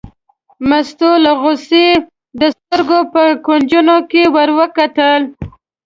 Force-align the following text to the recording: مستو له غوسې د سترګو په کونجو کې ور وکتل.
مستو 0.69 1.11
له 1.25 1.31
غوسې 1.41 1.85
د 2.39 2.41
سترګو 2.55 2.99
په 3.13 3.23
کونجو 3.45 3.97
کې 4.11 4.23
ور 4.35 4.49
وکتل. 4.59 5.21